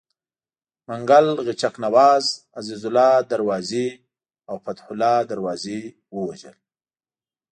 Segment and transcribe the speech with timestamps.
[0.87, 2.25] منګل غچک نواز،
[2.59, 3.87] عزیزالله دروازي
[4.49, 5.81] او فتح الله دروازي
[6.15, 6.57] ووژل.